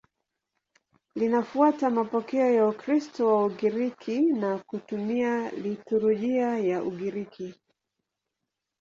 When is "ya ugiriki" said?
6.57-7.55